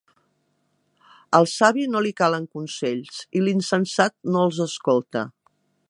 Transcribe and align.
Al 1.39 1.47
savi 1.51 1.85
no 1.95 2.01
li 2.05 2.13
calen 2.21 2.47
consells, 2.59 3.21
i 3.41 3.45
l'insensat 3.45 4.19
no 4.35 4.45
els 4.49 4.63
escolta. 4.71 5.25